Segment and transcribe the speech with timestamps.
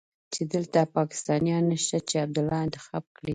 [0.33, 3.29] چې دلته پاکستانيان نشته چې عبدالله انتخاب کړي.